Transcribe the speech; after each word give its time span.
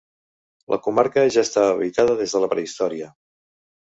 La 0.73 0.77
comarca 0.85 1.25
ja 1.35 1.43
estava 1.47 1.75
habitada 1.75 2.15
des 2.21 2.33
de 2.37 2.41
la 2.45 2.49
prehistòria. 2.55 3.11